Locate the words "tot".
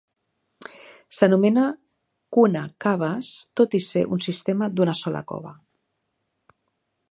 3.61-3.77